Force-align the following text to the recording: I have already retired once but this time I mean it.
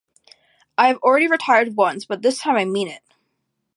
I 0.79 0.87
have 0.87 0.97
already 1.03 1.27
retired 1.27 1.75
once 1.75 2.05
but 2.05 2.23
this 2.23 2.39
time 2.39 2.55
I 2.55 2.65
mean 2.65 2.87
it. 2.87 3.03